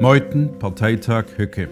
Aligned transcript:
Meuthen, 0.00 0.60
Parteitag 0.60 1.24
Höcke. 1.36 1.68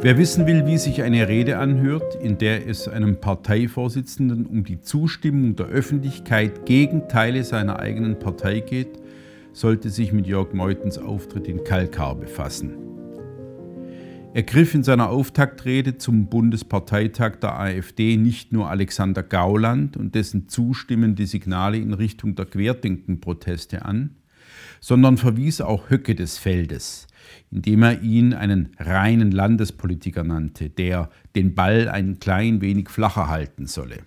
Wer 0.00 0.18
wissen 0.18 0.44
will, 0.48 0.66
wie 0.66 0.76
sich 0.76 1.02
eine 1.02 1.28
Rede 1.28 1.56
anhört, 1.58 2.16
in 2.16 2.36
der 2.36 2.66
es 2.66 2.88
einem 2.88 3.20
Parteivorsitzenden 3.20 4.44
um 4.44 4.64
die 4.64 4.80
Zustimmung 4.80 5.54
der 5.54 5.66
Öffentlichkeit 5.66 6.66
gegen 6.66 7.08
Teile 7.08 7.44
seiner 7.44 7.78
eigenen 7.78 8.18
Partei 8.18 8.58
geht, 8.58 8.98
sollte 9.52 9.88
sich 9.88 10.12
mit 10.12 10.26
Jörg 10.26 10.52
Meutens 10.52 10.98
Auftritt 10.98 11.46
in 11.46 11.62
Kalkar 11.62 12.16
befassen. 12.16 12.74
Er 14.34 14.42
griff 14.42 14.74
in 14.74 14.82
seiner 14.82 15.08
Auftaktrede 15.08 15.98
zum 15.98 16.26
Bundesparteitag 16.26 17.36
der 17.36 17.56
AfD 17.56 18.16
nicht 18.16 18.52
nur 18.52 18.68
Alexander 18.68 19.22
Gauland 19.22 19.96
und 19.96 20.16
dessen 20.16 20.48
zustimmende 20.48 21.24
Signale 21.26 21.78
in 21.78 21.94
Richtung 21.94 22.34
der 22.34 22.46
Querdenkenproteste 22.46 23.84
an, 23.84 24.16
sondern 24.80 25.16
verwies 25.16 25.60
auch 25.60 25.90
Höcke 25.90 26.14
des 26.14 26.38
Feldes, 26.38 27.06
indem 27.50 27.82
er 27.82 28.02
ihn 28.02 28.34
einen 28.34 28.70
reinen 28.78 29.30
Landespolitiker 29.30 30.24
nannte, 30.24 30.70
der 30.70 31.10
den 31.34 31.54
Ball 31.54 31.88
ein 31.88 32.18
klein 32.18 32.60
wenig 32.60 32.88
flacher 32.90 33.28
halten 33.28 33.66
solle. 33.66 33.98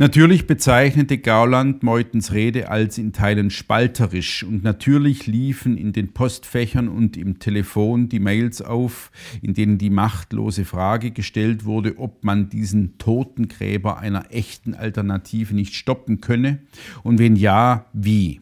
Natürlich 0.00 0.46
bezeichnete 0.46 1.18
Gauland 1.18 1.82
Meutens 1.82 2.32
Rede 2.32 2.70
als 2.70 2.96
in 2.96 3.12
Teilen 3.12 3.50
spalterisch 3.50 4.42
und 4.44 4.64
natürlich 4.64 5.26
liefen 5.26 5.76
in 5.76 5.92
den 5.92 6.14
Postfächern 6.14 6.88
und 6.88 7.18
im 7.18 7.38
Telefon 7.38 8.08
die 8.08 8.18
Mails 8.18 8.62
auf, 8.62 9.10
in 9.42 9.52
denen 9.52 9.76
die 9.76 9.90
machtlose 9.90 10.64
Frage 10.64 11.10
gestellt 11.10 11.66
wurde, 11.66 11.98
ob 11.98 12.24
man 12.24 12.48
diesen 12.48 12.96
Totengräber 12.96 13.98
einer 13.98 14.32
echten 14.32 14.72
Alternative 14.72 15.54
nicht 15.54 15.74
stoppen 15.74 16.22
könne 16.22 16.60
und 17.02 17.18
wenn 17.18 17.36
ja, 17.36 17.84
wie. 17.92 18.40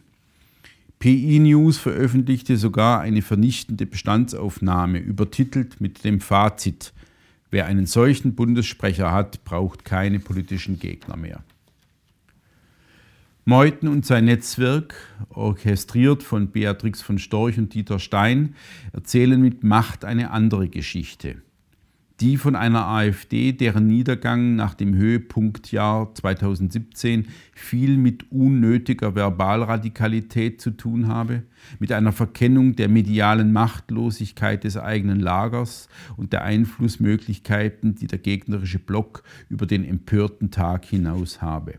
PI 0.99 1.39
News 1.39 1.77
veröffentlichte 1.77 2.57
sogar 2.57 2.99
eine 2.99 3.21
vernichtende 3.21 3.85
Bestandsaufnahme, 3.85 4.99
übertitelt 4.99 5.79
mit 5.79 6.03
dem 6.03 6.19
Fazit, 6.19 6.93
wer 7.49 7.67
einen 7.67 7.85
solchen 7.85 8.35
Bundessprecher 8.35 9.13
hat, 9.13 9.45
braucht 9.45 9.85
keine 9.85 10.19
politischen 10.19 10.77
Gegner 10.77 11.15
mehr. 11.15 11.43
Meuthen 13.45 13.87
und 13.87 14.05
sein 14.05 14.25
Netzwerk, 14.25 14.93
orchestriert 15.29 16.21
von 16.21 16.51
Beatrix 16.51 17.01
von 17.01 17.17
Storch 17.17 17.57
und 17.57 17.73
Dieter 17.73 17.99
Stein, 17.99 18.55
erzählen 18.91 19.41
mit 19.41 19.63
Macht 19.63 20.03
eine 20.03 20.31
andere 20.31 20.67
Geschichte 20.67 21.37
die 22.21 22.37
von 22.37 22.55
einer 22.55 22.85
AfD, 22.87 23.53
deren 23.53 23.87
Niedergang 23.87 24.55
nach 24.55 24.73
dem 24.73 24.95
Höhepunktjahr 24.95 26.13
2017 26.13 27.27
viel 27.53 27.97
mit 27.97 28.31
unnötiger 28.31 29.15
Verbalradikalität 29.15 30.59
zu 30.59 30.71
tun 30.71 31.07
habe, 31.07 31.43
mit 31.79 31.91
einer 31.91 32.11
Verkennung 32.11 32.75
der 32.75 32.89
medialen 32.89 33.53
Machtlosigkeit 33.53 34.63
des 34.63 34.75
eigenen 34.77 35.19
Lagers 35.19 35.87
und 36.17 36.33
der 36.33 36.43
Einflussmöglichkeiten, 36.43 37.95
die 37.95 38.07
der 38.07 38.19
gegnerische 38.19 38.79
Block 38.79 39.23
über 39.49 39.65
den 39.65 39.85
empörten 39.85 40.51
Tag 40.51 40.85
hinaus 40.85 41.41
habe. 41.41 41.75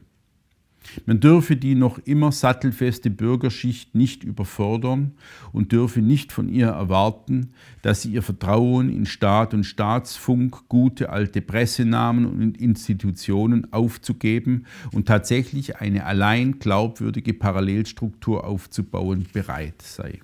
Man 1.07 1.21
dürfe 1.21 1.57
die 1.57 1.75
noch 1.75 1.99
immer 1.99 2.33
sattelfeste 2.33 3.11
Bürgerschicht 3.11 3.95
nicht 3.95 4.25
überfordern 4.25 5.13
und 5.53 5.73
dürfe 5.73 6.01
nicht 6.01 6.33
von 6.33 6.49
ihr 6.49 6.69
erwarten, 6.69 7.51
dass 7.83 8.03
sie 8.03 8.13
ihr 8.13 8.23
Vertrauen 8.23 8.89
in 8.89 9.07
Staat 9.07 9.55
und 9.55 9.65
Staatsfunk, 9.65 10.69
gute 10.69 11.11
alte 11.11 11.43
Pressenamen 11.43 12.27
und 12.27 12.61
Institutionen 12.61 13.73
aufzugeben 13.73 14.67
und 14.93 15.07
tatsächlich 15.07 15.77
eine 15.77 16.07
allein 16.07 16.59
glaubwürdige 16.59 17.35
Parallelstruktur 17.35 18.45
aufzubauen 18.45 19.27
bereit 19.33 19.83
sei. 19.83 20.21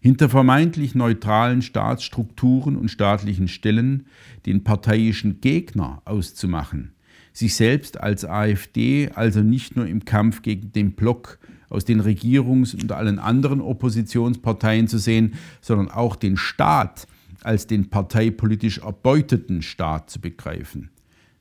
Hinter 0.00 0.28
vermeintlich 0.28 0.94
neutralen 0.94 1.60
Staatsstrukturen 1.60 2.76
und 2.76 2.88
staatlichen 2.88 3.48
Stellen 3.48 4.06
den 4.46 4.62
parteiischen 4.62 5.40
Gegner 5.40 6.02
auszumachen– 6.04 6.92
sich 7.38 7.54
selbst 7.54 8.00
als 8.00 8.24
AfD 8.24 9.10
also 9.14 9.42
nicht 9.42 9.76
nur 9.76 9.86
im 9.86 10.04
Kampf 10.04 10.42
gegen 10.42 10.72
den 10.72 10.92
Block 10.92 11.38
aus 11.68 11.84
den 11.84 12.00
Regierungs- 12.00 12.74
und 12.74 12.90
allen 12.90 13.20
anderen 13.20 13.60
Oppositionsparteien 13.60 14.88
zu 14.88 14.98
sehen, 14.98 15.34
sondern 15.60 15.88
auch 15.88 16.16
den 16.16 16.36
Staat 16.36 17.06
als 17.42 17.68
den 17.68 17.90
parteipolitisch 17.90 18.78
erbeuteten 18.78 19.62
Staat 19.62 20.10
zu 20.10 20.20
begreifen. 20.20 20.90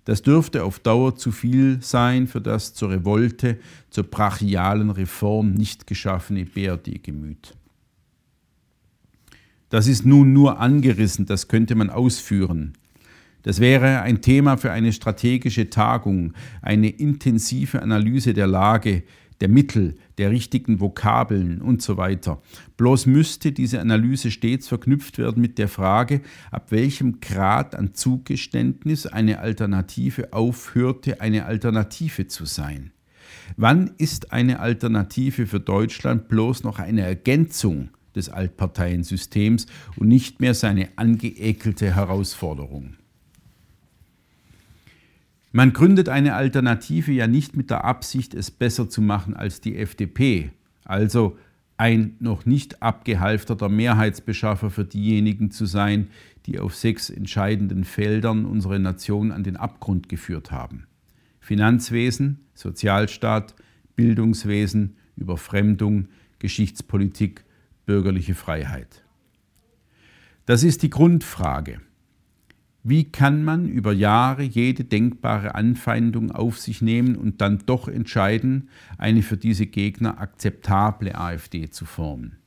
Das 0.05 0.21
dürfte 0.21 0.63
auf 0.63 0.77
Dauer 0.77 1.15
zu 1.15 1.31
viel 1.31 1.79
sein 1.81 2.27
für 2.27 2.41
das 2.41 2.75
zur 2.75 2.91
Revolte, 2.91 3.57
zur 3.89 4.03
brachialen 4.03 4.91
Reform 4.91 5.53
nicht 5.53 5.87
geschaffene 5.87 6.45
BRD-Gemüt. 6.45 7.55
Das 9.69 9.87
ist 9.87 10.05
nun 10.05 10.31
nur 10.31 10.59
angerissen, 10.59 11.25
das 11.25 11.47
könnte 11.47 11.73
man 11.73 11.89
ausführen. 11.89 12.73
Das 13.43 13.59
wäre 13.59 14.01
ein 14.01 14.21
Thema 14.21 14.57
für 14.57 14.71
eine 14.71 14.91
strategische 14.91 15.69
Tagung, 15.69 16.33
eine 16.61 16.89
intensive 16.89 17.81
Analyse 17.81 18.33
der 18.33 18.47
Lage, 18.47 19.03
der 19.41 19.49
Mittel, 19.49 19.95
der 20.17 20.31
richtigen 20.31 20.79
Vokabeln 20.79 21.61
und 21.61 21.81
so 21.81 21.97
weiter. 21.97 22.41
Bloß 22.75 23.05
müsste 23.05 23.51
diese 23.51 23.79
Analyse 23.79 24.31
stets 24.31 24.67
verknüpft 24.67 25.17
werden 25.17 25.41
mit 25.41 25.57
der 25.57 25.67
Frage, 25.67 26.21
ab 26.51 26.71
welchem 26.71 27.19
Grad 27.19 27.75
an 27.75 27.93
Zugeständnis 27.93 29.05
eine 29.05 29.39
Alternative 29.39 30.33
aufhörte, 30.33 31.21
eine 31.21 31.45
Alternative 31.45 32.27
zu 32.27 32.45
sein. 32.45 32.91
Wann 33.55 33.91
ist 33.97 34.31
eine 34.31 34.59
Alternative 34.59 35.45
für 35.47 35.59
Deutschland 35.59 36.27
bloß 36.27 36.63
noch 36.63 36.79
eine 36.79 37.01
Ergänzung 37.01 37.89
des 38.15 38.29
Altparteiensystems 38.29 39.67
und 39.95 40.07
nicht 40.07 40.41
mehr 40.41 40.53
seine 40.53 40.89
angeekelte 40.95 41.93
Herausforderung? 41.95 42.95
Man 45.51 45.73
gründet 45.73 46.09
eine 46.09 46.35
Alternative 46.35 47.11
ja 47.11 47.27
nicht 47.27 47.55
mit 47.55 47.69
der 47.69 47.85
Absicht, 47.85 48.33
es 48.33 48.51
besser 48.51 48.89
zu 48.89 49.01
machen 49.01 49.33
als 49.35 49.61
die 49.61 49.77
FDP, 49.77 50.51
also 50.83 51.37
ein 51.77 52.15
noch 52.19 52.45
nicht 52.45 52.81
abgehalfterter 52.81 53.69
Mehrheitsbeschaffer 53.69 54.71
für 54.71 54.83
diejenigen 54.83 55.51
zu 55.51 55.65
sein, 55.65 56.07
die 56.45 56.59
auf 56.59 56.75
sechs 56.75 57.09
entscheidenden 57.09 57.83
Feldern 57.83 58.45
unsere 58.45 58.79
Nation 58.79 59.31
an 59.31 59.43
den 59.43 59.57
Abgrund 59.57 60.09
geführt 60.09 60.51
haben. 60.51 60.87
Finanzwesen, 61.39 62.39
Sozialstaat, 62.55 63.55
Bildungswesen, 63.95 64.95
Überfremdung, 65.15 66.07
Geschichtspolitik, 66.39 67.43
bürgerliche 67.85 68.35
Freiheit. 68.35 69.03
Das 70.45 70.63
ist 70.63 70.83
die 70.83 70.89
Grundfrage. 70.89 71.81
Wie 72.89 73.03
kann 73.03 73.43
man 73.43 73.67
über 73.67 73.91
Jahre 73.91 74.43
jede 74.43 74.85
denkbare 74.85 75.55
Anfeindung 75.55 76.31
auf 76.31 76.57
sich 76.57 76.81
nehmen 76.81 77.17
und 77.17 77.41
dann 77.41 77.59
doch 77.65 77.89
entscheiden, 77.89 78.69
eine 78.97 79.23
für 79.23 79.35
diese 79.35 79.65
Gegner 79.65 80.21
akzeptable 80.21 81.13
AfD 81.13 81.69
zu 81.69 81.83
formen? 81.83 82.37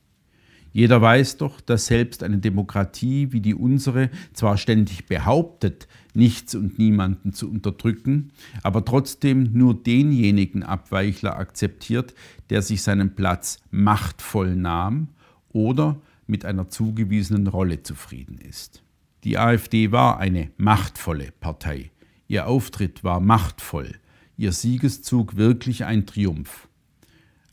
Jeder 0.71 0.99
weiß 0.99 1.37
doch, 1.37 1.61
dass 1.61 1.85
selbst 1.85 2.23
eine 2.23 2.39
Demokratie 2.39 3.31
wie 3.33 3.39
die 3.39 3.53
unsere 3.53 4.09
zwar 4.33 4.57
ständig 4.57 5.05
behauptet, 5.05 5.87
nichts 6.15 6.55
und 6.55 6.79
niemanden 6.79 7.33
zu 7.33 7.47
unterdrücken, 7.47 8.31
aber 8.63 8.83
trotzdem 8.83 9.51
nur 9.53 9.75
denjenigen 9.75 10.63
Abweichler 10.63 11.37
akzeptiert, 11.37 12.15
der 12.49 12.63
sich 12.63 12.81
seinen 12.81 13.13
Platz 13.13 13.59
machtvoll 13.69 14.55
nahm 14.55 15.09
oder 15.49 16.01
mit 16.25 16.45
einer 16.45 16.67
zugewiesenen 16.67 17.45
Rolle 17.45 17.83
zufrieden 17.83 18.39
ist. 18.39 18.81
Die 19.23 19.37
AfD 19.37 19.91
war 19.91 20.19
eine 20.19 20.51
machtvolle 20.57 21.31
Partei. 21.39 21.91
Ihr 22.27 22.47
Auftritt 22.47 23.03
war 23.03 23.19
machtvoll, 23.19 23.95
ihr 24.37 24.51
Siegeszug 24.51 25.35
wirklich 25.35 25.85
ein 25.85 26.05
Triumph. 26.05 26.67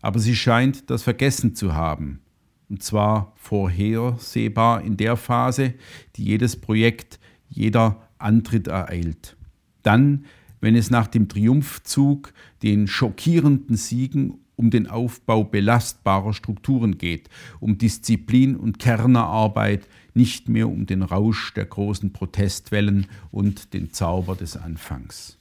Aber 0.00 0.18
sie 0.18 0.36
scheint 0.36 0.88
das 0.88 1.02
vergessen 1.02 1.54
zu 1.54 1.74
haben, 1.74 2.20
und 2.68 2.82
zwar 2.82 3.32
vorhersehbar 3.36 4.82
in 4.82 4.96
der 4.96 5.16
Phase, 5.16 5.74
die 6.16 6.24
jedes 6.24 6.56
Projekt, 6.60 7.18
jeder 7.48 8.08
Antritt 8.18 8.68
ereilt. 8.68 9.36
Dann, 9.82 10.24
wenn 10.60 10.76
es 10.76 10.90
nach 10.90 11.06
dem 11.06 11.28
Triumphzug, 11.28 12.32
den 12.62 12.86
schockierenden 12.86 13.76
Siegen 13.76 14.38
um 14.58 14.70
den 14.70 14.88
Aufbau 14.88 15.44
belastbarer 15.44 16.34
Strukturen 16.34 16.98
geht, 16.98 17.30
um 17.60 17.78
Disziplin 17.78 18.56
und 18.56 18.78
Kernerarbeit, 18.78 19.88
nicht 20.14 20.48
mehr 20.48 20.68
um 20.68 20.84
den 20.84 21.02
Rausch 21.02 21.54
der 21.54 21.64
großen 21.64 22.12
Protestwellen 22.12 23.06
und 23.30 23.72
den 23.72 23.92
Zauber 23.92 24.34
des 24.34 24.56
Anfangs. 24.56 25.38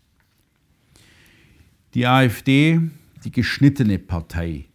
Die 1.95 2.05
AfD, 2.05 2.79
die 3.23 3.31
geschnittene 3.31 3.97
Partei, 3.97 4.65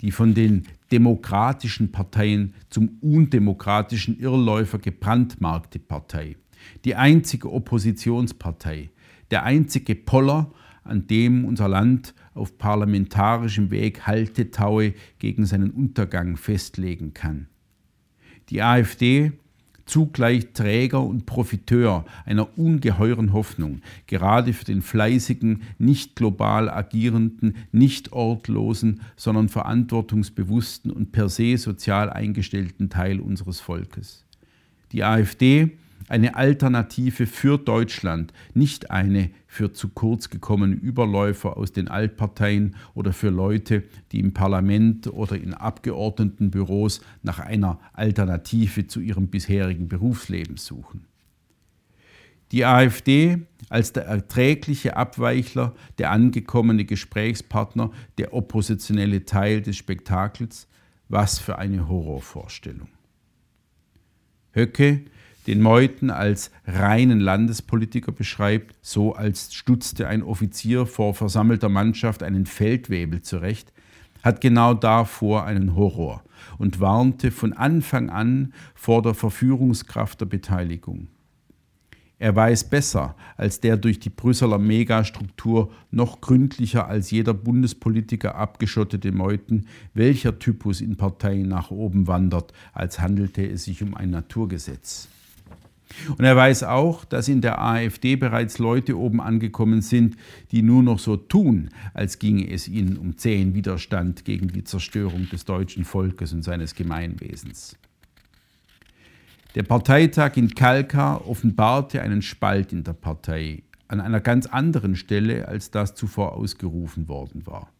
die 0.00 0.10
von 0.10 0.32
den 0.32 0.64
demokratischen 0.90 1.92
Parteien 1.92 2.54
zum 2.70 2.96
undemokratischen 3.02 4.18
Irrläufer 4.18 4.78
gebrandmarkte 4.78 5.78
Partei, 5.78 6.36
die 6.86 6.94
einzige 6.94 7.52
Oppositionspartei, 7.52 8.88
der 9.30 9.44
einzige 9.44 9.94
Poller 9.94 10.50
an 10.84 11.06
dem 11.06 11.44
unser 11.44 11.68
Land 11.68 12.14
auf 12.34 12.58
parlamentarischem 12.58 13.70
Weg 13.70 14.06
Haltetaue 14.06 14.94
gegen 15.18 15.46
seinen 15.46 15.70
Untergang 15.70 16.36
festlegen 16.36 17.14
kann. 17.14 17.48
Die 18.48 18.62
AfD 18.62 19.32
zugleich 19.90 20.52
Träger 20.52 21.02
und 21.02 21.26
Profiteur 21.26 22.04
einer 22.24 22.56
ungeheuren 22.56 23.32
Hoffnung, 23.32 23.82
gerade 24.06 24.52
für 24.52 24.64
den 24.64 24.82
fleißigen, 24.82 25.62
nicht 25.78 26.14
global 26.14 26.70
agierenden, 26.70 27.56
nicht 27.72 28.12
ortlosen, 28.12 29.00
sondern 29.16 29.48
verantwortungsbewussten 29.48 30.92
und 30.92 31.10
per 31.10 31.28
se 31.28 31.56
sozial 31.56 32.08
eingestellten 32.08 32.88
Teil 32.88 33.18
unseres 33.18 33.58
Volkes. 33.58 34.24
Die 34.92 35.02
AfD 35.02 35.76
eine 36.08 36.34
Alternative 36.36 37.26
für 37.26 37.58
Deutschland, 37.58 38.32
nicht 38.54 38.90
eine 38.90 39.30
für 39.46 39.72
zu 39.72 39.88
kurz 39.88 40.30
gekommene 40.30 40.74
Überläufer 40.74 41.56
aus 41.56 41.72
den 41.72 41.88
Altparteien 41.88 42.76
oder 42.94 43.12
für 43.12 43.30
Leute, 43.30 43.84
die 44.12 44.20
im 44.20 44.32
Parlament 44.32 45.06
oder 45.08 45.36
in 45.36 45.54
Abgeordnetenbüros 45.54 47.00
nach 47.22 47.38
einer 47.38 47.78
Alternative 47.92 48.86
zu 48.86 49.00
ihrem 49.00 49.28
bisherigen 49.28 49.88
Berufsleben 49.88 50.56
suchen. 50.56 51.06
Die 52.52 52.64
AfD 52.64 53.38
als 53.68 53.92
der 53.92 54.06
erträgliche 54.06 54.96
Abweichler, 54.96 55.74
der 55.98 56.10
angekommene 56.10 56.84
Gesprächspartner, 56.84 57.92
der 58.18 58.34
oppositionelle 58.34 59.24
Teil 59.24 59.62
des 59.62 59.76
Spektakels, 59.76 60.66
was 61.08 61.38
für 61.38 61.58
eine 61.58 61.88
Horrorvorstellung. 61.88 62.88
Höcke 64.52 65.02
den 65.50 65.62
Meuthen 65.62 66.10
als 66.10 66.52
reinen 66.64 67.18
Landespolitiker 67.18 68.12
beschreibt, 68.12 68.76
so 68.82 69.16
als 69.16 69.52
stutzte 69.52 70.06
ein 70.06 70.22
Offizier 70.22 70.86
vor 70.86 71.12
versammelter 71.12 71.68
Mannschaft 71.68 72.22
einen 72.22 72.46
Feldwebel 72.46 73.22
zurecht, 73.22 73.72
hat 74.22 74.40
genau 74.40 74.74
davor 74.74 75.46
einen 75.46 75.74
Horror 75.74 76.22
und 76.58 76.78
warnte 76.78 77.32
von 77.32 77.52
Anfang 77.52 78.10
an 78.10 78.52
vor 78.76 79.02
der 79.02 79.14
Verführungskraft 79.14 80.20
der 80.20 80.26
Beteiligung. 80.26 81.08
Er 82.20 82.36
weiß 82.36 82.70
besser 82.70 83.16
als 83.36 83.58
der 83.58 83.76
durch 83.76 83.98
die 83.98 84.10
Brüsseler 84.10 84.58
Megastruktur 84.58 85.72
noch 85.90 86.20
gründlicher 86.20 86.86
als 86.86 87.10
jeder 87.10 87.34
Bundespolitiker 87.34 88.36
abgeschottete 88.36 89.10
Meuthen, 89.10 89.66
welcher 89.94 90.38
Typus 90.38 90.80
in 90.80 90.96
Parteien 90.96 91.48
nach 91.48 91.72
oben 91.72 92.06
wandert, 92.06 92.52
als 92.72 93.00
handelte 93.00 93.44
es 93.44 93.64
sich 93.64 93.82
um 93.82 93.96
ein 93.96 94.10
Naturgesetz. 94.10 95.08
Und 96.16 96.24
er 96.24 96.36
weiß 96.36 96.62
auch, 96.64 97.04
dass 97.04 97.28
in 97.28 97.40
der 97.40 97.60
AfD 97.60 98.16
bereits 98.16 98.58
Leute 98.58 98.98
oben 98.98 99.20
angekommen 99.20 99.82
sind, 99.82 100.16
die 100.52 100.62
nur 100.62 100.82
noch 100.82 100.98
so 100.98 101.16
tun, 101.16 101.70
als 101.94 102.18
ginge 102.18 102.48
es 102.50 102.68
ihnen 102.68 102.96
um 102.96 103.16
zähen 103.16 103.54
Widerstand 103.54 104.24
gegen 104.24 104.48
die 104.48 104.64
Zerstörung 104.64 105.28
des 105.28 105.44
deutschen 105.44 105.84
Volkes 105.84 106.32
und 106.32 106.42
seines 106.42 106.74
Gemeinwesens. 106.74 107.76
Der 109.56 109.64
Parteitag 109.64 110.36
in 110.36 110.54
Kalkar 110.54 111.26
offenbarte 111.26 112.00
einen 112.02 112.22
Spalt 112.22 112.72
in 112.72 112.84
der 112.84 112.92
Partei 112.92 113.64
an 113.88 114.00
einer 114.00 114.20
ganz 114.20 114.46
anderen 114.46 114.94
Stelle, 114.94 115.48
als 115.48 115.72
das 115.72 115.96
zuvor 115.96 116.34
ausgerufen 116.34 117.08
worden 117.08 117.46
war. 117.46 117.72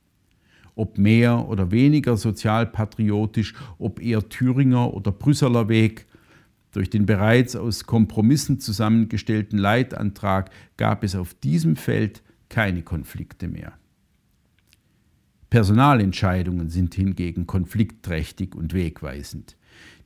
Ob 0.74 0.98
mehr 0.98 1.48
oder 1.48 1.70
weniger 1.70 2.16
sozialpatriotisch, 2.16 3.54
ob 3.78 4.02
eher 4.02 4.28
Thüringer 4.28 4.92
oder 4.92 5.12
Brüsseler 5.12 5.68
Weg, 5.68 6.06
durch 6.72 6.90
den 6.90 7.06
bereits 7.06 7.56
aus 7.56 7.84
Kompromissen 7.86 8.60
zusammengestellten 8.60 9.58
Leitantrag 9.58 10.50
gab 10.76 11.04
es 11.04 11.16
auf 11.16 11.34
diesem 11.34 11.76
Feld 11.76 12.22
keine 12.48 12.82
Konflikte 12.82 13.48
mehr. 13.48 13.72
Personalentscheidungen 15.50 16.70
sind 16.70 16.94
hingegen 16.94 17.46
konfliktträchtig 17.46 18.54
und 18.54 18.72
wegweisend. 18.72 19.56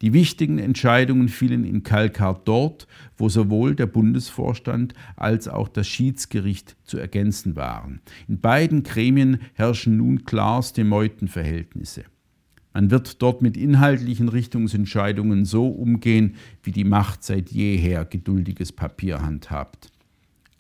Die 0.01 0.13
wichtigen 0.13 0.59
Entscheidungen 0.59 1.29
fielen 1.29 1.65
in 1.65 1.83
Kalkar 1.83 2.41
dort, 2.45 2.87
wo 3.17 3.29
sowohl 3.29 3.75
der 3.75 3.87
Bundesvorstand 3.87 4.95
als 5.17 5.49
auch 5.49 5.69
das 5.69 5.87
Schiedsgericht 5.87 6.77
zu 6.85 6.99
ergänzen 6.99 7.57
waren. 7.57 8.01
In 8.29 8.41
beiden 8.41 8.83
Gremien 8.83 9.41
herrschen 9.55 9.97
nun 9.97 10.25
klarste 10.25 10.85
Meutenverhältnisse. 10.85 12.05
Man 12.75 12.91
wird 12.91 13.23
dort 13.23 13.41
mit 13.41 13.57
inhaltlichen 13.57 14.29
Richtungsentscheidungen 14.29 15.45
so 15.45 15.69
umgehen, 15.69 16.35
wie 16.65 16.73
die 16.73 16.83
Macht 16.83 17.23
seit 17.23 17.51
jeher 17.51 18.05
geduldiges 18.05 18.73
Papier 18.73 19.23
handhabt. 19.23 19.93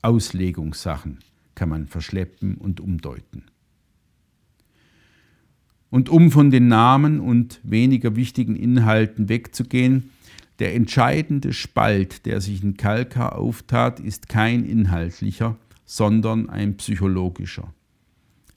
Auslegungssachen 0.01 1.19
kann 1.57 1.69
man 1.69 1.89
verschleppen 1.89 2.55
und 2.55 2.81
umdeuten. 2.81 3.45
Und 5.91 6.09
um 6.09 6.31
von 6.31 6.51
den 6.51 6.69
Namen 6.69 7.19
und 7.19 7.61
weniger 7.65 8.15
wichtigen 8.15 8.55
Inhalten 8.55 9.29
wegzugehen, 9.29 10.11
der 10.61 10.75
entscheidende 10.75 11.53
Spalt, 11.53 12.27
der 12.27 12.41
sich 12.41 12.63
in 12.63 12.77
Kalka 12.77 13.31
auftat, 13.31 13.99
ist 13.99 14.29
kein 14.29 14.65
inhaltlicher, 14.65 15.57
sondern 15.85 16.49
ein 16.49 16.77
psychologischer. 16.77 17.73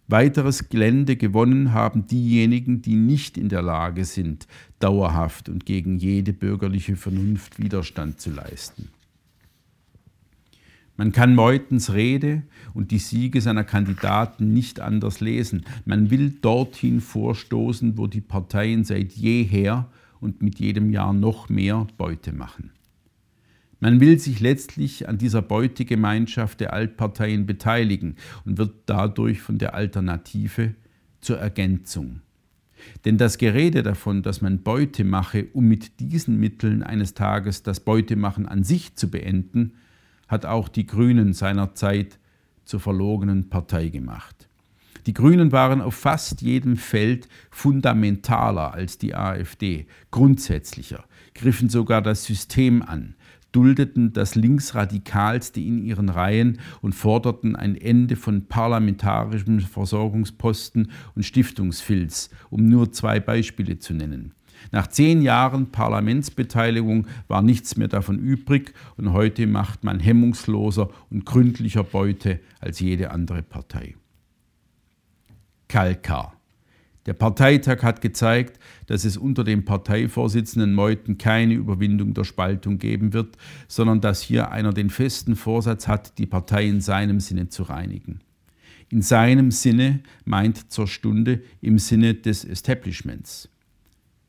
Weiteres 0.08 0.70
Gelände 0.70 1.18
gewonnen 1.18 1.74
haben 1.74 2.08
diejenigen, 2.08 2.82
die 2.82 2.96
nicht 2.96 3.38
in 3.38 3.50
der 3.50 3.62
Lage 3.62 4.06
sind, 4.06 4.48
dauerhaft 4.80 5.50
und 5.50 5.66
gegen 5.66 5.98
jede 5.98 6.32
bürgerliche 6.32 6.96
Vernunft 6.96 7.60
Widerstand 7.60 8.22
zu 8.22 8.32
leisten. 8.32 8.90
Man 10.96 11.12
kann 11.12 11.36
Meutens 11.36 11.94
Rede 11.94 12.42
und 12.74 12.90
die 12.90 12.98
Siege 12.98 13.40
seiner 13.42 13.64
Kandidaten 13.64 14.54
nicht 14.54 14.80
anders 14.80 15.20
lesen. 15.20 15.64
Man 15.86 16.10
will 16.10 16.32
dorthin 16.42 17.02
vorstoßen, 17.02 17.98
wo 17.98 18.08
die 18.08 18.22
Parteien 18.22 18.84
seit 18.84 19.12
jeher 19.12 19.90
und 20.20 20.42
mit 20.42 20.60
jedem 20.60 20.90
Jahr 20.90 21.14
noch 21.14 21.50
mehr 21.50 21.86
Beute 21.98 22.34
machen. 22.34 22.72
Man 23.80 24.00
will 24.00 24.20
sich 24.20 24.40
letztlich 24.40 25.08
an 25.08 25.18
dieser 25.18 25.42
Beutegemeinschaft 25.42 26.60
der 26.60 26.74
Altparteien 26.74 27.46
beteiligen 27.46 28.16
und 28.46 28.58
wird 28.58 28.74
dadurch 28.88 29.42
von 29.42 29.60
der 29.60 29.76
Alternative 29.76 30.74
zur 31.22 31.38
Ergänzung. 31.38 32.22
Denn 33.06 33.18
das 33.18 33.38
Gerede 33.38 33.84
davon, 33.84 34.24
dass 34.24 34.42
man 34.42 34.64
Beute 34.64 35.04
mache, 35.04 35.48
um 35.54 35.68
mit 35.68 36.00
diesen 36.00 36.40
Mitteln 36.40 36.84
eines 36.84 37.14
Tages 37.14 37.64
das 37.64 37.80
Beutemachen 37.80 38.48
an 38.48 38.64
sich 38.64 38.96
zu 38.96 39.10
beenden, 39.10 39.74
hat 40.28 40.46
auch 40.46 40.70
die 40.70 40.86
Grünen 40.86 41.34
seinerzeit 41.34 42.20
zur 42.66 42.80
verlogenen 42.80 43.50
Partei 43.50 43.90
gemacht. 43.90 44.48
Die 45.06 45.14
Grünen 45.14 45.54
waren 45.54 45.82
auf 45.82 45.96
fast 45.96 46.42
jedem 46.42 46.76
Feld 46.76 47.30
fundamentaler 47.50 48.74
als 48.74 48.98
die 48.98 49.16
AfD, 49.16 49.88
grundsätzlicher, 50.12 51.06
griffen 51.34 51.70
sogar 51.70 52.02
das 52.02 52.26
System 52.26 52.82
an, 52.82 53.16
duldeten 53.52 54.14
das 54.14 54.36
Linksradikalste 54.36 55.60
in 55.60 55.84
ihren 55.84 56.10
Reihen 56.10 56.60
und 56.82 56.94
forderten 56.94 57.56
ein 57.56 57.76
Ende 57.76 58.16
von 58.16 58.46
parlamentarischem 58.48 59.60
Versorgungsposten 59.60 60.92
und 61.16 61.24
Stiftungsfilz, 61.24 62.30
um 62.50 62.68
nur 62.68 62.92
zwei 62.92 63.20
Beispiele 63.20 63.80
zu 63.80 63.94
nennen. 63.94 64.34
Nach 64.72 64.88
zehn 64.88 65.22
Jahren 65.22 65.72
Parlamentsbeteiligung 65.72 67.08
war 67.28 67.42
nichts 67.42 67.78
mehr 67.78 67.88
davon 67.88 68.20
übrig 68.20 68.74
und 68.98 69.14
heute 69.14 69.48
macht 69.48 69.84
man 69.84 70.00
hemmungsloser 70.00 70.90
und 71.10 71.26
gründlicher 71.26 71.84
Beute 71.84 72.40
als 72.60 72.80
jede 72.80 73.12
andere 73.12 73.44
Partei. 73.44 73.96
Kalkar. 75.68 76.37
Der 77.08 77.14
Parteitag 77.14 77.84
hat 77.84 78.02
gezeigt, 78.02 78.60
dass 78.86 79.06
es 79.06 79.16
unter 79.16 79.46
dem 79.46 79.64
Parteivorsitzenden 79.64 80.74
Meuthen 80.74 81.18
keine 81.18 81.54
Überwindung 81.54 82.14
der 82.14 82.26
Spaltung 82.26 82.80
geben 82.80 83.14
wird, 83.14 83.38
sondern 83.70 84.02
dass 84.02 84.22
hier 84.22 84.52
einer 84.52 84.74
den 84.74 84.90
festen 84.90 85.38
Vorsatz 85.38 85.88
hat, 85.88 86.18
die 86.18 86.26
Partei 86.26 86.68
in 86.68 86.82
seinem 86.82 87.22
Sinne 87.22 87.48
zu 87.48 87.64
reinigen. 87.64 88.20
In 88.90 89.02
seinem 89.02 89.52
Sinne 89.52 90.02
meint 90.26 90.72
zur 90.72 90.88
Stunde 90.88 91.42
im 91.62 91.80
Sinne 91.80 92.14
des 92.14 92.44
Establishments. 92.44 93.48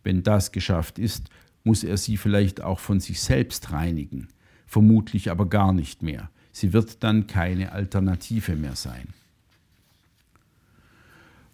Wenn 0.04 0.22
das 0.22 0.52
geschafft 0.52 1.00
ist, 1.00 1.30
muss 1.64 1.82
er 1.82 1.96
sie 1.96 2.16
vielleicht 2.16 2.62
auch 2.62 2.78
von 2.78 3.00
sich 3.00 3.20
selbst 3.20 3.72
reinigen, 3.72 4.28
vermutlich 4.66 5.32
aber 5.32 5.48
gar 5.48 5.72
nicht 5.72 6.04
mehr. 6.04 6.30
Sie 6.52 6.72
wird 6.72 7.02
dann 7.02 7.26
keine 7.26 7.72
Alternative 7.72 8.54
mehr 8.54 8.76
sein. 8.76 9.08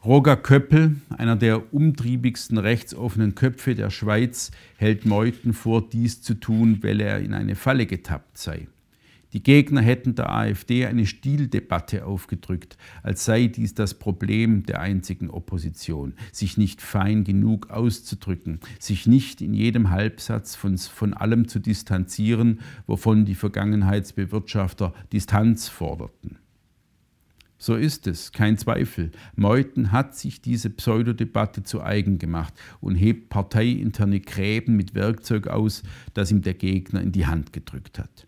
Roger 0.05 0.37
Köppel, 0.37 0.97
einer 1.17 1.35
der 1.35 1.73
umtriebigsten 1.73 2.59
rechtsoffenen 2.59 3.35
Köpfe 3.35 3.75
der 3.75 3.89
Schweiz, 3.89 4.51
hält 4.77 5.07
Meuthen 5.07 5.55
vor, 5.55 5.89
dies 5.89 6.21
zu 6.21 6.35
tun, 6.35 6.81
weil 6.83 7.01
er 7.01 7.21
in 7.21 7.33
eine 7.33 7.55
Falle 7.55 7.87
getappt 7.87 8.37
sei. 8.37 8.69
Die 9.33 9.43
Gegner 9.43 9.81
hätten 9.81 10.15
der 10.15 10.31
AfD 10.31 10.85
eine 10.85 11.07
Stildebatte 11.07 12.05
aufgedrückt, 12.05 12.77
als 13.03 13.25
sei 13.25 13.47
dies 13.47 13.73
das 13.73 13.95
Problem 13.95 14.67
der 14.67 14.83
einzigen 14.83 15.31
Opposition, 15.31 16.13
sich 16.33 16.59
nicht 16.59 16.83
fein 16.83 17.25
genug 17.25 17.71
auszudrücken, 17.71 18.61
sich 18.79 19.07
nicht 19.07 19.41
in 19.41 19.55
jedem 19.55 19.89
Halbsatz 19.89 20.55
von, 20.55 20.77
von 20.77 21.15
allem 21.15 21.49
zu 21.49 21.61
distanzieren, 21.61 22.61
wovon 22.87 23.25
die 23.25 23.35
Vergangenheitsbewirtschafter 23.35 24.93
Distanz 25.15 25.69
forderten. 25.69 26.37
So 27.65 27.77
ist 27.77 28.07
es, 28.07 28.31
kein 28.31 28.59
Zweifel. 28.59 29.11
Meuthen 29.37 29.91
hat 29.91 30.15
sich 30.15 30.43
diese 30.43 30.69
Pseudodebatte 30.69 31.63
zu 31.63 31.83
eigen 31.83 32.19
gemacht 32.19 32.53
und 32.83 32.95
hebt 32.95 33.31
parteiinterne 33.31 34.21
Gräben 34.21 34.77
mit 34.77 34.95
Werkzeug 34.95 35.47
aus, 35.47 35.83
das 36.13 36.31
ihm 36.31 36.43
der 36.43 36.53
Gegner 36.53 37.01
in 37.01 37.11
die 37.11 37.25
Hand 37.25 37.55
gedrückt 37.55 37.99
hat. 37.99 38.27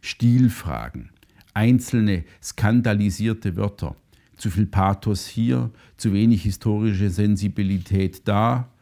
Stilfragen, 0.00 1.10
einzelne 1.52 2.24
skandalisierte 2.42 3.56
Wörter, 3.56 3.94
zu 4.38 4.48
viel 4.48 4.64
Pathos 4.64 5.26
hier, 5.26 5.70
zu 5.98 6.14
wenig 6.14 6.44
historische 6.44 7.10
Sensibilität 7.10 8.26
da, 8.26 8.72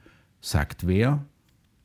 sagt 0.40 0.86
wer 0.86 1.26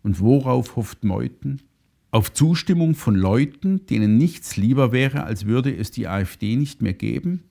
und 0.04 0.20
worauf 0.20 0.76
hofft 0.76 1.04
Meuthen? 1.04 1.64
Auf 2.12 2.32
Zustimmung 2.32 2.94
von 2.94 3.16
Leuten, 3.16 3.88
denen 3.88 4.20
nichts 4.20 4.58
lieber 4.58 4.92
wäre, 4.92 5.24
als 5.24 5.48
würde 5.48 5.76
es 5.76 5.90
die 5.90 6.08
AfD 6.08 6.56
nicht 6.56 6.84
mehr 6.84 6.94
geben? 6.94 7.46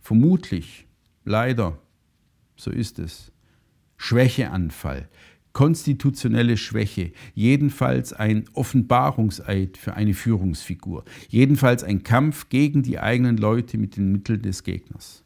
Vermutlich, 0.00 0.86
leider, 1.24 1.78
so 2.56 2.70
ist 2.70 2.98
es. 2.98 3.32
Schwächeanfall, 3.96 5.08
konstitutionelle 5.52 6.56
Schwäche, 6.56 7.12
jedenfalls 7.34 8.12
ein 8.12 8.44
Offenbarungseid 8.54 9.76
für 9.76 9.94
eine 9.94 10.14
Führungsfigur, 10.14 11.04
jedenfalls 11.28 11.84
ein 11.84 12.02
Kampf 12.02 12.48
gegen 12.48 12.82
die 12.82 12.98
eigenen 12.98 13.36
Leute 13.36 13.76
mit 13.76 13.96
den 13.96 14.10
Mitteln 14.10 14.42
des 14.42 14.62
Gegners. 14.64 15.24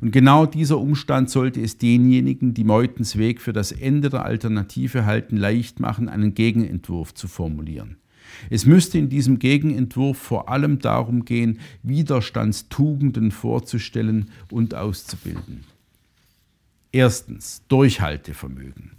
Und 0.00 0.12
genau 0.12 0.46
dieser 0.46 0.78
Umstand 0.78 1.28
sollte 1.28 1.60
es 1.60 1.76
denjenigen, 1.76 2.54
die 2.54 2.64
Meutens 2.64 3.18
Weg 3.18 3.40
für 3.40 3.52
das 3.52 3.72
Ende 3.72 4.08
der 4.08 4.24
Alternative 4.24 5.04
halten, 5.04 5.36
leicht 5.36 5.80
machen, 5.80 6.08
einen 6.08 6.34
Gegenentwurf 6.34 7.14
zu 7.14 7.28
formulieren. 7.28 7.96
Es 8.50 8.66
müsste 8.66 8.98
in 8.98 9.08
diesem 9.08 9.38
Gegenentwurf 9.38 10.18
vor 10.18 10.48
allem 10.48 10.78
darum 10.78 11.24
gehen, 11.24 11.60
Widerstandstugenden 11.82 13.30
vorzustellen 13.30 14.30
und 14.50 14.74
auszubilden. 14.74 15.64
Erstens 16.92 17.62
Durchhaltevermögen. 17.68 18.92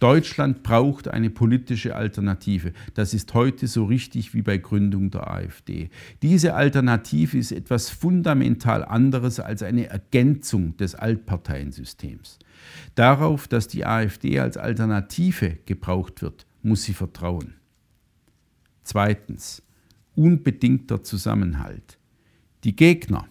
Deutschland 0.00 0.62
braucht 0.62 1.08
eine 1.08 1.30
politische 1.30 1.94
Alternative. 1.94 2.72
Das 2.94 3.14
ist 3.14 3.32
heute 3.32 3.66
so 3.68 3.84
richtig 3.84 4.34
wie 4.34 4.42
bei 4.42 4.58
Gründung 4.58 5.10
der 5.10 5.30
AfD. 5.30 5.88
Diese 6.20 6.54
Alternative 6.54 7.38
ist 7.38 7.52
etwas 7.52 7.90
fundamental 7.90 8.84
anderes 8.84 9.40
als 9.40 9.62
eine 9.62 9.86
Ergänzung 9.86 10.76
des 10.76 10.94
Altparteiensystems. 10.94 12.38
Darauf, 12.96 13.48
dass 13.48 13.68
die 13.68 13.86
AfD 13.86 14.40
als 14.40 14.56
Alternative 14.56 15.58
gebraucht 15.64 16.22
wird, 16.22 16.44
muss 16.62 16.82
sie 16.82 16.94
vertrauen. 16.94 17.54
Zweitens, 18.84 19.62
unbedingter 20.14 21.02
Zusammenhalt. 21.02 21.98
Die 22.62 22.76
Gegner, 22.76 23.26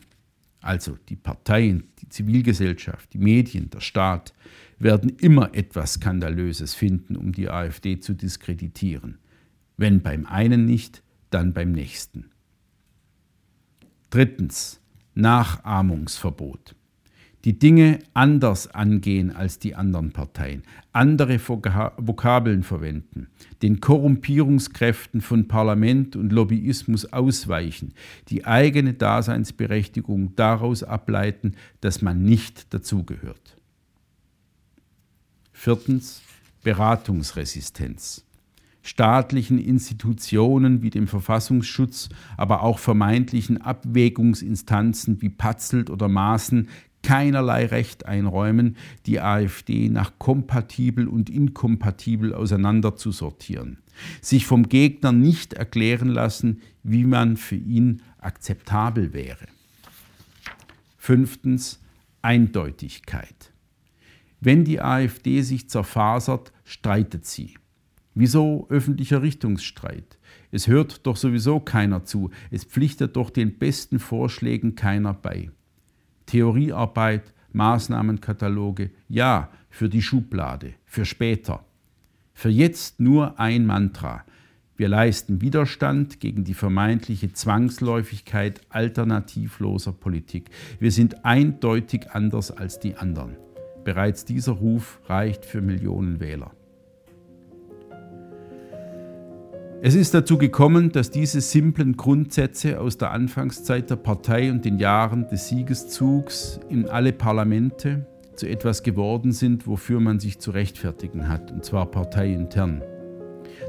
also 0.61 0.97
die 1.09 1.15
Parteien, 1.15 1.85
die 1.99 2.09
Zivilgesellschaft, 2.09 3.13
die 3.13 3.19
Medien, 3.19 3.69
der 3.69 3.79
Staat, 3.79 4.33
werden 4.79 5.09
immer 5.17 5.53
etwas 5.55 5.93
Skandalöses 5.93 6.73
finden, 6.75 7.15
um 7.15 7.31
die 7.31 7.49
AfD 7.49 7.99
zu 7.99 8.13
diskreditieren. 8.13 9.19
Wenn 9.77 10.01
beim 10.01 10.25
einen 10.25 10.65
nicht, 10.65 11.03
dann 11.29 11.53
beim 11.53 11.71
nächsten. 11.71 12.29
Drittens, 14.09 14.81
Nachahmungsverbot 15.15 16.75
die 17.45 17.59
Dinge 17.59 17.99
anders 18.13 18.67
angehen 18.67 19.35
als 19.35 19.59
die 19.59 19.75
anderen 19.75 20.11
Parteien, 20.11 20.63
andere 20.93 21.39
Vokabeln 21.39 22.63
verwenden, 22.63 23.27
den 23.61 23.81
Korrumpierungskräften 23.81 25.21
von 25.21 25.47
Parlament 25.47 26.15
und 26.15 26.31
Lobbyismus 26.31 27.11
ausweichen, 27.11 27.93
die 28.29 28.45
eigene 28.45 28.93
Daseinsberechtigung 28.93 30.35
daraus 30.35 30.83
ableiten, 30.83 31.55
dass 31.81 32.01
man 32.01 32.23
nicht 32.23 32.73
dazugehört. 32.73 33.57
Viertens 35.51 36.21
Beratungsresistenz 36.63 38.25
staatlichen 38.83 39.59
Institutionen 39.59 40.81
wie 40.81 40.89
dem 40.89 41.07
Verfassungsschutz, 41.07 42.09
aber 42.35 42.63
auch 42.63 42.79
vermeintlichen 42.79 43.61
Abwägungsinstanzen 43.61 45.21
wie 45.21 45.29
Patzelt 45.29 45.89
oder 45.89 46.09
Maaßen 46.09 46.67
keinerlei 47.03 47.65
Recht 47.67 48.05
einräumen, 48.05 48.77
die 49.05 49.19
AfD 49.19 49.89
nach 49.89 50.13
kompatibel 50.17 51.07
und 51.07 51.29
inkompatibel 51.29 52.33
auseinanderzusortieren, 52.33 53.79
sich 54.21 54.47
vom 54.47 54.67
Gegner 54.69 55.11
nicht 55.11 55.53
erklären 55.53 56.07
lassen, 56.07 56.61
wie 56.81 57.03
man 57.03 57.37
für 57.37 57.55
ihn 57.55 58.01
akzeptabel 58.17 59.13
wäre. 59.13 59.45
Fünftens 60.97 61.81
Eindeutigkeit. 62.21 63.51
Wenn 64.39 64.63
die 64.63 64.81
AfD 64.81 65.41
sich 65.41 65.69
zerfasert, 65.69 66.51
streitet 66.63 67.25
sie. 67.25 67.55
Wieso 68.15 68.67
öffentlicher 68.69 69.21
Richtungsstreit? 69.21 70.17
Es 70.51 70.67
hört 70.67 71.05
doch 71.07 71.17
sowieso 71.17 71.59
keiner 71.59 72.05
zu, 72.05 72.29
es 72.51 72.63
pflichtet 72.63 73.15
doch 73.15 73.29
den 73.29 73.57
besten 73.57 73.99
Vorschlägen 73.99 74.75
keiner 74.75 75.13
bei. 75.13 75.49
Theoriearbeit, 76.33 77.31
Maßnahmenkataloge, 77.51 78.89
ja, 79.07 79.51
für 79.69 79.87
die 79.87 80.01
Schublade, 80.01 80.73
für 80.83 81.05
später. 81.05 81.63
Für 82.33 82.49
jetzt 82.49 82.99
nur 82.99 83.39
ein 83.39 83.67
Mantra. 83.67 84.23
Wir 84.75 84.87
leisten 84.87 85.41
Widerstand 85.41 86.19
gegen 86.19 86.43
die 86.43 86.55
vermeintliche 86.55 87.31
Zwangsläufigkeit 87.33 88.61
alternativloser 88.69 89.91
Politik. 89.91 90.49
Wir 90.79 90.91
sind 90.91 91.23
eindeutig 91.23 92.09
anders 92.13 92.49
als 92.49 92.79
die 92.79 92.95
anderen. 92.95 93.37
Bereits 93.83 94.25
dieser 94.25 94.53
Ruf 94.53 95.01
reicht 95.05 95.45
für 95.45 95.61
Millionen 95.61 96.19
Wähler. 96.19 96.49
Es 99.85 99.95
ist 99.95 100.13
dazu 100.13 100.37
gekommen, 100.37 100.93
dass 100.93 101.11
diese 101.11 101.41
simplen 101.41 101.97
Grundsätze 101.97 102.79
aus 102.79 102.97
der 102.97 103.11
Anfangszeit 103.11 103.89
der 103.89 103.97
Partei 103.97 104.49
und 104.49 104.63
den 104.63 104.79
Jahren 104.79 105.27
des 105.27 105.49
Siegeszugs 105.49 106.61
in 106.69 106.87
alle 106.87 107.11
Parlamente 107.11 108.05
zu 108.37 108.47
etwas 108.47 108.83
geworden 108.83 109.33
sind, 109.33 109.67
wofür 109.67 109.99
man 109.99 110.21
sich 110.21 110.39
zu 110.39 110.51
rechtfertigen 110.51 111.27
hat, 111.27 111.51
und 111.51 111.65
zwar 111.65 111.87
parteiintern. 111.87 112.81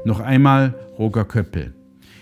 Noch 0.05 0.21
einmal 0.21 0.75
Roger 0.97 1.25
Köppel. 1.25 1.73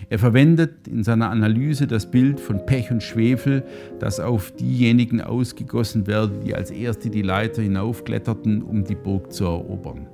Er 0.09 0.17
verwendet 0.17 0.88
in 0.88 1.03
seiner 1.03 1.29
Analyse 1.29 1.85
das 1.85 2.09
Bild 2.09 2.39
von 2.39 2.65
Pech 2.65 2.89
und 2.89 3.03
Schwefel, 3.03 3.63
das 4.00 4.19
auf 4.19 4.50
diejenigen 4.55 5.21
ausgegossen 5.21 6.07
werde, 6.07 6.39
die 6.43 6.55
als 6.55 6.71
Erste 6.71 7.12
die 7.12 7.21
Leiter 7.21 7.62
hinaufkletterten, 7.62 8.63
um 8.63 8.85
die 8.85 8.95
Burg 8.95 9.31
zu 9.31 9.45
erobern. 9.45 10.07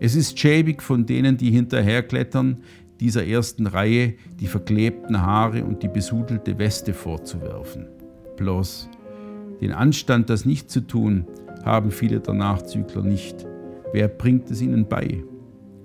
Es 0.00 0.14
ist 0.16 0.38
schäbig 0.38 0.82
von 0.82 1.06
denen, 1.06 1.36
die 1.36 1.50
hinterherklettern, 1.50 2.62
dieser 3.00 3.26
ersten 3.26 3.66
Reihe 3.66 4.14
die 4.40 4.46
verklebten 4.46 5.20
Haare 5.20 5.64
und 5.64 5.82
die 5.82 5.88
besudelte 5.88 6.58
Weste 6.58 6.94
vorzuwerfen. 6.94 7.86
Bloß 8.36 8.88
den 9.60 9.72
Anstand, 9.72 10.30
das 10.30 10.44
nicht 10.44 10.70
zu 10.70 10.80
tun, 10.80 11.26
haben 11.64 11.90
viele 11.90 12.20
der 12.20 12.34
Nachzügler 12.34 13.02
nicht. 13.02 13.46
Wer 13.92 14.08
bringt 14.08 14.50
es 14.50 14.60
ihnen 14.60 14.86
bei? 14.88 15.22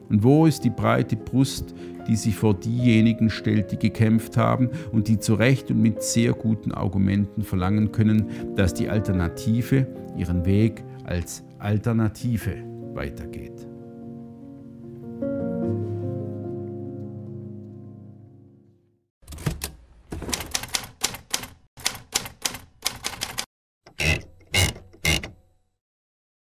Und 0.10 0.24
wo 0.24 0.48
ist 0.48 0.64
die 0.64 0.72
breite 0.72 1.16
Brust, 1.16 1.76
die 2.08 2.16
sich 2.16 2.36
vor 2.36 2.56
diejenigen 2.56 3.30
stellt, 3.30 3.72
die 3.72 3.78
gekämpft 3.78 4.38
haben 4.38 4.70
und 4.92 5.08
die 5.08 5.20
zu 5.20 5.36
Recht 5.36 5.70
und 5.70 5.82
mit 5.82 6.02
sehr 6.02 6.34
guten 6.34 6.72
Argumenten 6.72 7.44
verlangen 7.44 7.92
können, 7.92 8.26
dass 8.56 8.74
die 8.74 8.90
Alternative 8.90 9.88
ihren 10.18 10.46
Weg 10.46 10.84
als 11.04 11.44
Alternative 11.60 12.56
weitergeht? 12.96 13.69